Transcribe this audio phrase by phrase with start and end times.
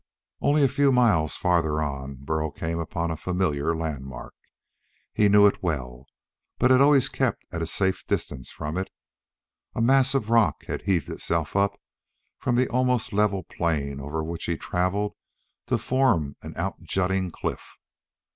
[0.41, 4.33] Only a few miles farther on, Burl came upon a familiar landmark.
[5.13, 6.07] He knew it well,
[6.57, 8.89] but had always kept at a safe distance from it.
[9.75, 11.79] A mass of rock had heaved itself up
[12.39, 15.13] from the almost level plain over which he traveled
[15.67, 17.77] to form an out jutting cliff.